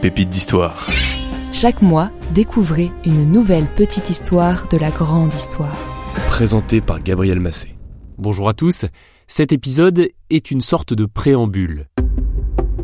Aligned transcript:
pépites 0.00 0.30
d'histoire. 0.30 0.86
Chaque 1.52 1.82
mois, 1.82 2.10
découvrez 2.32 2.92
une 3.04 3.24
nouvelle 3.24 3.66
petite 3.66 4.10
histoire 4.10 4.68
de 4.68 4.76
la 4.76 4.90
grande 4.90 5.34
histoire. 5.34 5.76
Présenté 6.28 6.80
par 6.80 7.02
Gabriel 7.02 7.40
Massé. 7.40 7.76
Bonjour 8.16 8.48
à 8.48 8.54
tous, 8.54 8.86
cet 9.26 9.52
épisode 9.52 10.08
est 10.30 10.50
une 10.50 10.60
sorte 10.60 10.94
de 10.94 11.04
préambule. 11.04 11.88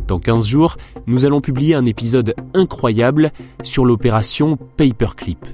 Dans 0.09 0.19
15 0.19 0.47
jours, 0.47 0.77
nous 1.07 1.25
allons 1.25 1.41
publier 1.41 1.75
un 1.75 1.87
épisode 1.87 2.35
incroyable 2.53 3.31
sur 3.63 3.85
l'opération 3.85 4.59
Paperclip. 4.77 5.47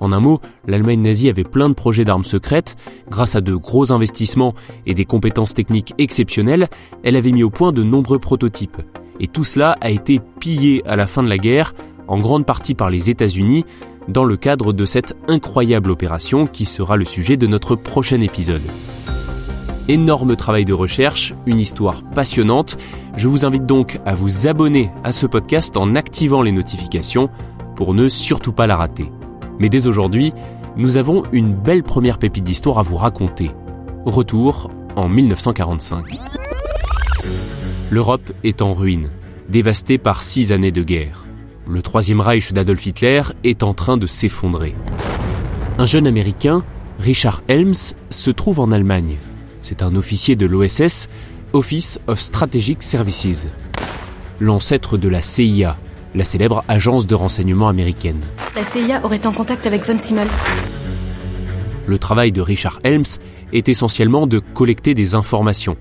En 0.00 0.12
un 0.12 0.20
mot, 0.20 0.40
l'Allemagne 0.66 1.00
nazie 1.00 1.30
avait 1.30 1.44
plein 1.44 1.68
de 1.68 1.74
projets 1.74 2.04
d'armes 2.04 2.24
secrètes. 2.24 2.76
Grâce 3.08 3.36
à 3.36 3.40
de 3.40 3.54
gros 3.54 3.92
investissements 3.92 4.54
et 4.84 4.94
des 4.94 5.04
compétences 5.04 5.54
techniques 5.54 5.94
exceptionnelles, 5.96 6.68
elle 7.04 7.16
avait 7.16 7.32
mis 7.32 7.44
au 7.44 7.50
point 7.50 7.72
de 7.72 7.82
nombreux 7.82 8.18
prototypes. 8.18 8.82
Et 9.20 9.28
tout 9.28 9.44
cela 9.44 9.76
a 9.80 9.90
été 9.90 10.20
pillé 10.40 10.82
à 10.86 10.96
la 10.96 11.06
fin 11.06 11.22
de 11.22 11.28
la 11.28 11.38
guerre, 11.38 11.74
en 12.08 12.18
grande 12.18 12.46
partie 12.46 12.74
par 12.74 12.90
les 12.90 13.10
États-Unis, 13.10 13.64
dans 14.08 14.24
le 14.24 14.36
cadre 14.36 14.72
de 14.72 14.84
cette 14.84 15.16
incroyable 15.28 15.90
opération 15.90 16.46
qui 16.46 16.66
sera 16.66 16.96
le 16.96 17.04
sujet 17.04 17.36
de 17.36 17.46
notre 17.46 17.76
prochain 17.76 18.20
épisode. 18.20 18.62
Énorme 19.88 20.34
travail 20.34 20.64
de 20.64 20.72
recherche, 20.72 21.34
une 21.46 21.60
histoire 21.60 22.02
passionnante. 22.14 22.76
Je 23.16 23.28
vous 23.28 23.44
invite 23.44 23.66
donc 23.66 24.00
à 24.06 24.14
vous 24.14 24.46
abonner 24.46 24.90
à 25.04 25.12
ce 25.12 25.26
podcast 25.26 25.76
en 25.76 25.94
activant 25.94 26.42
les 26.42 26.52
notifications 26.52 27.28
pour 27.76 27.92
ne 27.92 28.08
surtout 28.08 28.52
pas 28.52 28.66
la 28.66 28.76
rater. 28.76 29.10
Mais 29.58 29.68
dès 29.68 29.86
aujourd'hui, 29.86 30.32
nous 30.76 30.96
avons 30.96 31.22
une 31.32 31.54
belle 31.54 31.82
première 31.82 32.18
pépite 32.18 32.44
d'histoire 32.44 32.78
à 32.78 32.82
vous 32.82 32.96
raconter. 32.96 33.50
Retour 34.06 34.70
en 34.96 35.08
1945. 35.08 36.04
L'Europe 37.90 38.32
est 38.42 38.62
en 38.62 38.72
ruine, 38.72 39.10
dévastée 39.48 39.98
par 39.98 40.24
six 40.24 40.52
années 40.52 40.72
de 40.72 40.82
guerre. 40.82 41.26
Le 41.68 41.82
troisième 41.82 42.20
Reich 42.20 42.52
d'Adolf 42.52 42.86
Hitler 42.86 43.22
est 43.44 43.62
en 43.62 43.74
train 43.74 43.96
de 43.96 44.06
s'effondrer. 44.06 44.74
Un 45.78 45.86
jeune 45.86 46.06
Américain, 46.06 46.64
Richard 46.98 47.42
Helms, 47.48 47.94
se 48.10 48.30
trouve 48.30 48.60
en 48.60 48.72
Allemagne. 48.72 49.16
C'est 49.62 49.82
un 49.82 49.96
officier 49.96 50.34
de 50.34 50.46
l'OSS, 50.46 51.08
Office 51.52 52.00
of 52.06 52.20
Strategic 52.20 52.82
Services, 52.82 53.46
l'ancêtre 54.40 54.96
de 54.96 55.08
la 55.08 55.22
CIA, 55.22 55.76
la 56.14 56.24
célèbre 56.24 56.64
agence 56.68 57.06
de 57.06 57.14
renseignement 57.14 57.68
américaine. 57.68 58.20
La 58.56 58.64
CIA 58.64 59.04
aurait 59.04 59.26
en 59.26 59.32
contact 59.32 59.66
avec 59.66 59.84
Von 59.84 59.98
Simmel. 59.98 60.28
Le 61.86 61.98
travail 61.98 62.32
de 62.32 62.40
Richard 62.40 62.80
Helms 62.82 63.18
est 63.52 63.68
essentiellement 63.68 64.26
de 64.26 64.38
collecter 64.38 64.94
des 64.94 65.14
informations. 65.14 65.76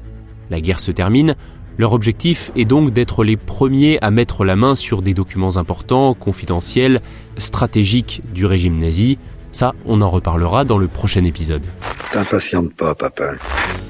La 0.50 0.60
guerre 0.60 0.80
se 0.80 0.92
termine, 0.92 1.36
leur 1.78 1.94
objectif 1.94 2.52
est 2.56 2.66
donc 2.66 2.92
d'être 2.92 3.24
les 3.24 3.38
premiers 3.38 3.98
à 4.02 4.12
mettre 4.12 4.46
la 4.46 4.56
main 4.56 4.76
sur 4.76 5.02
des 5.02 5.14
documents 5.14 5.58
importants, 5.58 6.14
confidentiels, 6.14 7.02
stratégiques 7.38 8.22
du 8.34 8.46
régime 8.46 8.80
nazi. 8.80 9.18
Ça, 9.52 9.74
on 9.86 10.02
en 10.02 10.10
reparlera 10.10 10.66
dans 10.66 10.78
le 10.78 10.88
prochain 10.88 11.24
épisode. 11.24 11.64
T'impatiente 12.12 12.74
pas, 12.74 12.94
papa. 12.94 13.32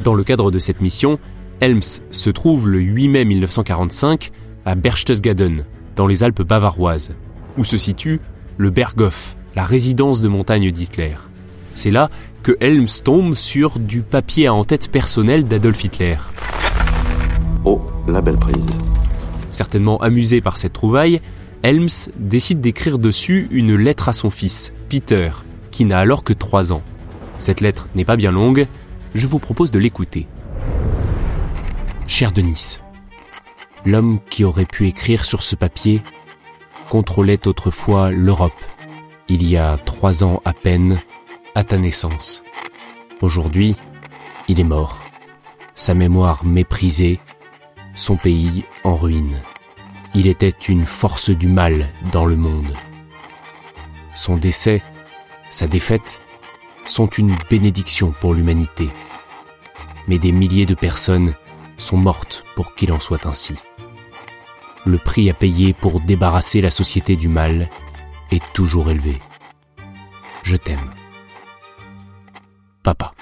Dans 0.03 0.14
le 0.14 0.23
cadre 0.23 0.50
de 0.50 0.59
cette 0.59 0.81
mission, 0.81 1.20
Helms 1.59 2.02
se 2.12 2.30
trouve 2.30 2.70
le 2.70 2.80
8 2.80 3.08
mai 3.09 3.25
1945 3.25 4.31
à 4.66 4.75
Berchtesgaden, 4.75 5.66
dans 5.95 6.08
les 6.08 6.23
Alpes 6.23 6.42
bavaroises, 6.42 7.14
où 7.58 7.64
se 7.64 7.78
situe 7.78 8.22
le 8.58 8.70
Berghof, 8.70 9.36
la 9.56 9.64
résidence 9.64 10.22
de 10.22 10.28
montagne 10.28 10.72
d'Hitler. 10.72 11.16
C'est 11.75 11.92
là 11.92 12.09
que 12.44 12.58
Helms 12.59 12.88
tombe 13.03 13.36
sur 13.36 13.80
du 13.80 14.02
papier 14.02 14.47
à 14.47 14.53
en-tête 14.53 14.90
personnel 14.90 15.45
d'Adolf 15.45 15.84
Hitler. 15.84 16.18
La 18.08 18.22
belle 18.22 18.38
prise. 18.38 18.66
Certainement 19.52 19.98
amusé 19.98 20.42
par 20.42 20.58
cette 20.58 20.73
trouvaille, 20.73 21.22
Helms 21.64 22.09
décide 22.18 22.59
d'écrire 22.59 23.00
dessus 23.00 23.48
une 23.52 23.76
lettre 23.76 24.09
à 24.09 24.14
son 24.14 24.30
fils, 24.30 24.73
Peter, 24.90 25.32
qui 25.72 25.86
n'a 25.86 26.00
alors 26.00 26.24
que 26.24 26.34
3 26.34 26.74
ans. 26.74 26.81
Cette 27.40 27.62
lettre 27.62 27.88
n'est 27.96 28.04
pas 28.04 28.18
bien 28.18 28.31
longue, 28.31 28.68
je 29.16 29.28
vous 29.28 29.40
propose 29.40 29.72
de 29.72 29.80
l'écouter. 29.80 30.28
Cher 32.08 32.34
Denis, 32.34 32.80
l'homme 33.86 34.20
qui 34.30 34.44
aurait 34.44 34.66
pu 34.66 34.88
écrire 34.88 35.24
sur 35.24 35.41
ce 35.41 35.56
papier 35.56 36.02
contrôlait 36.90 37.47
autrefois 37.47 38.12
l'Europe, 38.12 38.52
il 39.30 39.47
y 39.50 39.56
a 39.56 39.78
trois 39.78 40.24
ans 40.24 40.41
à 40.44 40.52
peine, 40.52 41.00
à 41.56 41.64
ta 41.64 41.78
naissance. 41.78 42.44
Aujourd'hui, 43.22 43.78
il 44.50 44.59
est 44.59 44.66
mort, 44.66 45.00
sa 45.75 45.94
mémoire 45.94 46.44
méprisée, 46.44 47.20
son 47.96 48.16
pays 48.16 48.64
en 48.84 48.96
ruine. 48.96 49.38
Il 50.16 50.28
était 50.28 50.54
une 50.68 50.86
force 50.86 51.30
du 51.30 51.48
mal 51.48 51.90
dans 52.12 52.26
le 52.26 52.36
monde. 52.36 52.74
Son 54.16 54.38
décès, 54.38 54.81
sa 55.50 55.68
défaite, 55.68 56.20
sont 56.86 57.08
une 57.08 57.34
bénédiction 57.50 58.12
pour 58.12 58.34
l'humanité. 58.34 58.90
Mais 60.08 60.20
des 60.20 60.32
milliers 60.32 60.66
de 60.66 60.76
personnes 60.76 61.34
sont 61.78 61.98
mortes 61.98 62.44
pour 62.56 62.76
qu'il 62.76 62.92
en 62.92 63.00
soit 63.00 63.26
ainsi. 63.26 63.56
Le 64.86 64.98
prix 64.98 65.30
à 65.30 65.34
payer 65.34 65.74
pour 65.74 66.02
débarrasser 66.02 66.62
la 66.62 66.72
société 66.72 67.16
du 67.16 67.30
mal 67.30 67.70
est 68.32 68.44
toujours 68.53 68.92
élevé. 68.92 69.20
Je 70.44 70.58
t'aime. 70.58 70.90
Papa. 72.84 73.12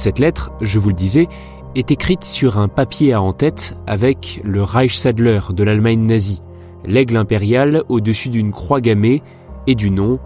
Cette 0.00 0.18
lettre, 0.18 0.50
je 0.62 0.78
vous 0.78 0.88
le 0.88 0.94
disais, 0.94 1.28
est 1.74 1.90
écrite 1.90 2.24
sur 2.24 2.56
un 2.56 2.68
papier 2.68 3.12
à 3.12 3.20
en-tête 3.20 3.76
avec 3.86 4.40
le 4.44 4.62
Reichsadler 4.62 5.40
de 5.50 5.62
l'Allemagne 5.62 6.06
nazie, 6.06 6.40
l'aigle 6.86 7.18
impérial 7.18 7.82
au-dessus 7.90 8.30
d'une 8.30 8.50
croix 8.50 8.80
gammée 8.80 9.22
et 9.66 9.74
du 9.74 9.90
nom 9.90 10.18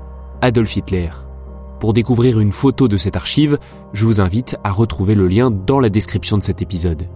Adolf 0.42 0.76
Hitler. 0.76 1.10
Pour 1.80 1.92
découvrir 1.92 2.38
une 2.38 2.52
photo 2.52 2.86
de 2.86 2.96
cette 2.96 3.16
archive, 3.16 3.58
je 3.92 4.06
vous 4.06 4.20
invite 4.20 4.56
à 4.62 4.70
retrouver 4.70 5.16
le 5.16 5.26
lien 5.26 5.50
dans 5.50 5.80
la 5.80 5.88
description 5.88 6.38
de 6.38 6.44
cet 6.44 6.62
épisode. 6.62 7.08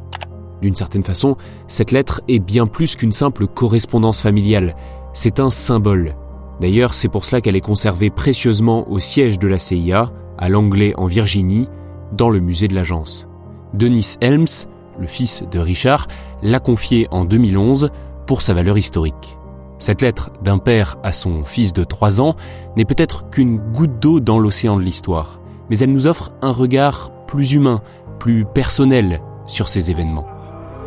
D'une 0.61 0.75
certaine 0.75 1.05
façon, 1.05 1.37
cette 1.69 1.93
lettre 1.93 2.23
est 2.27 2.41
bien 2.41 2.67
plus 2.67 2.97
qu'une 2.97 3.13
simple 3.13 3.47
correspondance 3.47 4.21
familiale, 4.21 4.75
c'est 5.13 5.39
un 5.39 5.51
symbole. 5.51 6.17
D'ailleurs, 6.61 6.95
c'est 6.95 7.07
pour 7.07 7.25
cela 7.25 7.41
qu'elle 7.41 7.55
est 7.55 7.61
conservée 7.61 8.11
précieusement 8.11 8.91
au 8.91 8.99
siège 8.99 9.39
de 9.39 9.47
la 9.47 9.61
CIA, 9.61 10.11
à 10.39 10.49
Langley 10.49 10.93
en 10.97 11.07
Virginie, 11.07 11.69
dans 12.13 12.31
le 12.31 12.41
musée 12.41 12.69
de 12.69 12.75
l'agence. 12.75 13.29
Denis 13.75 14.17
Helms, 14.21 14.67
le 14.99 15.07
fils 15.07 15.45
de 15.51 15.59
Richard, 15.59 16.07
l'a 16.43 16.61
confiée 16.61 17.09
en 17.11 17.25
2011 17.25 17.91
pour 18.27 18.43
sa 18.43 18.55
valeur 18.55 18.79
historique. 18.79 19.39
Cette 19.79 20.03
lettre 20.03 20.31
d'un 20.43 20.59
père 20.59 20.97
à 21.05 21.13
son 21.13 21.45
fils 21.45 21.73
de 21.73 21.85
3 21.85 22.21
ans 22.21 22.35
n'est 22.77 22.85
peut-être 22.85 23.31
qu'une 23.31 23.59
goutte 23.59 24.01
d'eau 24.01 24.21
dans 24.21 24.39
l'océan 24.39 24.77
de 24.77 24.83
l'histoire, 24.83 25.41
mais 25.71 25.79
elle 25.79 25.93
nous 25.93 26.07
offre 26.07 26.33
un 26.43 26.51
regard 26.51 27.13
plus 27.27 27.53
humain, 27.53 27.81
plus 28.19 28.45
personnel 28.45 29.21
sur 29.47 29.69
ces 29.69 29.91
événements. 29.91 30.27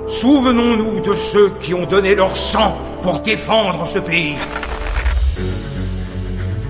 Souvenons-nous 0.08 1.02
de 1.02 1.16
ceux 1.16 1.52
qui 1.62 1.74
ont 1.74 1.86
donné 1.86 2.16
leur 2.16 2.36
sang 2.36 2.76
pour 3.02 3.20
défendre 3.22 3.88
ce 3.88 4.00
pays. 4.00 4.36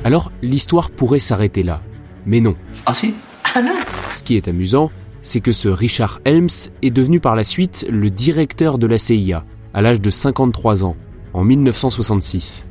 Alors 0.04 0.32
l'histoire 0.42 0.92
pourrait 0.92 1.20
s'arrêter 1.20 1.64
là, 1.64 1.82
mais 2.26 2.40
non. 2.40 2.56
Ah 2.86 2.94
si? 2.94 3.16
Ah 3.56 3.62
non 3.62 3.74
Ce 4.14 4.24
qui 4.24 4.36
est 4.36 4.48
amusant, 4.48 4.92
c'est 5.22 5.42
que 5.42 5.52
ce 5.52 5.70
Richard 5.70 6.20
Helms 6.26 6.70
est 6.82 6.92
devenu 6.92 7.20
par 7.20 7.36
la 7.36 7.44
suite 7.44 7.86
le 7.90 8.10
directeur 8.10 8.78
de 8.78 8.88
la 8.88 8.98
CIA, 8.98 9.46
à 9.74 9.82
l'âge 9.82 10.02
de 10.02 10.10
53 10.10 10.84
ans, 10.84 10.96
en 11.34 11.44
1966. 11.44 12.68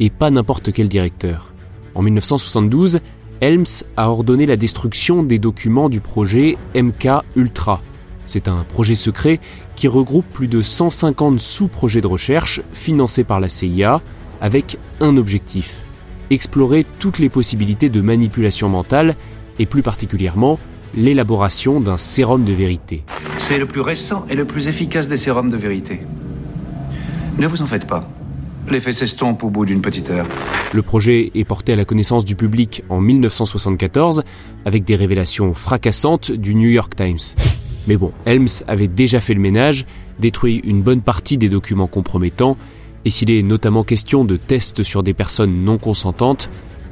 Et 0.00 0.10
pas 0.10 0.30
n'importe 0.30 0.72
quel 0.72 0.88
directeur. 0.88 1.52
En 1.94 2.02
1972, 2.02 3.00
Helms 3.40 3.84
a 3.96 4.08
ordonné 4.08 4.46
la 4.46 4.56
destruction 4.56 5.22
des 5.22 5.38
documents 5.38 5.88
du 5.88 6.00
projet 6.00 6.56
MK 6.74 7.08
Ultra. 7.36 7.82
C'est 8.26 8.48
un 8.48 8.64
projet 8.68 8.94
secret 8.94 9.40
qui 9.76 9.88
regroupe 9.88 10.26
plus 10.32 10.48
de 10.48 10.62
150 10.62 11.38
sous-projets 11.38 12.00
de 12.00 12.06
recherche 12.06 12.62
financés 12.72 13.24
par 13.24 13.40
la 13.40 13.48
CIA 13.48 14.00
avec 14.40 14.78
un 15.00 15.16
objectif 15.16 15.86
explorer 16.32 16.86
toutes 16.98 17.18
les 17.18 17.28
possibilités 17.28 17.88
de 17.88 18.00
manipulation 18.00 18.68
mentale 18.68 19.16
et 19.58 19.66
plus 19.66 19.82
particulièrement 19.82 20.58
l'élaboration 20.94 21.80
d'un 21.80 21.98
sérum 21.98 22.44
de 22.44 22.52
vérité. 22.52 23.04
C'est 23.38 23.58
le 23.58 23.66
plus 23.66 23.80
récent 23.80 24.24
et 24.28 24.34
le 24.34 24.44
plus 24.44 24.68
efficace 24.68 25.08
des 25.08 25.16
sérums 25.16 25.50
de 25.50 25.56
vérité. 25.56 26.02
Ne 27.38 27.46
vous 27.46 27.62
en 27.62 27.66
faites 27.66 27.86
pas. 27.86 28.08
L'effet 28.68 28.92
s'estompe 28.92 29.42
au 29.42 29.50
bout 29.50 29.64
d'une 29.64 29.82
petite 29.82 30.10
heure. 30.10 30.26
Le 30.72 30.82
projet 30.82 31.32
est 31.34 31.44
porté 31.44 31.72
à 31.72 31.76
la 31.76 31.84
connaissance 31.84 32.24
du 32.24 32.36
public 32.36 32.84
en 32.88 33.00
1974 33.00 34.22
avec 34.64 34.84
des 34.84 34.96
révélations 34.96 35.52
fracassantes 35.54 36.30
du 36.30 36.54
New 36.54 36.68
York 36.68 36.94
Times. 36.94 37.18
Mais 37.88 37.96
bon, 37.96 38.12
Helms 38.24 38.62
avait 38.68 38.88
déjà 38.88 39.20
fait 39.20 39.34
le 39.34 39.40
ménage, 39.40 39.86
détruit 40.20 40.60
une 40.64 40.82
bonne 40.82 41.02
partie 41.02 41.38
des 41.38 41.48
documents 41.48 41.88
compromettants 41.88 42.56
et 43.04 43.10
s'il 43.10 43.30
est 43.30 43.42
notamment 43.42 43.82
question 43.82 44.24
de 44.24 44.36
tests 44.36 44.84
sur 44.84 45.02
des 45.02 45.14
personnes 45.14 45.64
non 45.64 45.78
consentantes, 45.78 46.48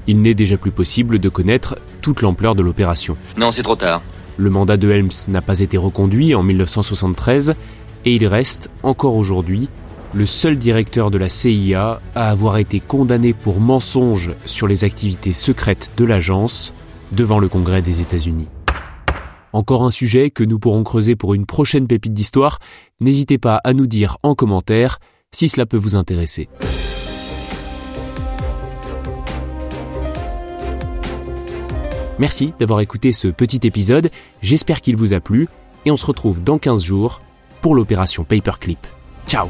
il 0.09 0.21
n'est 0.23 0.35
déjà 0.35 0.57
plus 0.57 0.73
possible 0.73 1.21
de 1.21 1.29
connaître 1.29 1.79
toute 2.01 2.23
l'ampleur 2.23 2.55
de 2.55 2.63
l'opération. 2.63 3.17
Non, 3.37 3.53
c'est 3.53 3.63
trop 3.63 3.77
tard. 3.77 4.03
Le 4.37 4.51
mandat 4.51 4.77
de 4.77 4.91
Helms 4.91 5.11
n'a 5.29 5.43
pas 5.43 5.61
été 5.61 5.77
reconduit 5.77 6.35
en 6.35 6.43
1973 6.43 7.55
Et 8.05 8.15
il 8.15 8.27
reste, 8.27 8.71
encore 8.83 9.17
aujourd'hui, 9.17 9.69
le 10.13 10.27
seul 10.27 10.57
directeur 10.59 11.11
de 11.11 11.19
la 11.19 11.29
CIA 11.29 12.01
à 12.15 12.31
avoir 12.31 12.57
été 12.57 12.81
condamné 12.81 13.33
pour 13.33 13.61
mensonge 13.61 14.33
sur 14.47 14.67
les 14.67 14.85
activités 14.85 15.33
secrètes 15.33 15.93
de 15.97 16.05
l'agence 16.05 16.73
devant 17.13 17.39
le 17.39 17.49
Congrès 17.49 17.83
des 17.83 18.01
États-Unis. 18.01 18.49
Encore 19.53 19.85
un 19.85 19.91
sujet 19.91 20.31
que 20.31 20.45
nous 20.45 20.59
pourrons 20.59 20.85
creuser 20.85 21.17
pour 21.17 21.35
une 21.35 21.47
prochaine 21.47 21.87
pépite 21.87 22.15
d'histoire. 22.15 22.59
N'hésitez 23.01 23.39
pas 23.39 23.61
à 23.65 23.73
nous 23.73 23.87
dire 23.87 24.17
en 24.23 24.35
commentaire 24.35 24.99
si 25.33 25.49
cela 25.49 25.67
peut 25.67 25.77
vous 25.77 25.97
intéresser. 25.97 26.49
Merci 32.21 32.53
d'avoir 32.61 32.81
écouté 32.81 33.15
ce 33.15 33.29
petit 33.29 33.67
épisode, 33.67 34.11
j'espère 34.43 34.83
qu'il 34.83 34.95
vous 34.95 35.15
a 35.15 35.21
plu 35.21 35.49
et 35.87 35.91
on 35.91 35.97
se 35.97 36.05
retrouve 36.05 36.43
dans 36.43 36.59
15 36.59 36.85
jours 36.85 37.23
pour 37.63 37.75
l'opération 37.75 38.25
Paperclip. 38.25 38.87
Ciao 39.27 39.49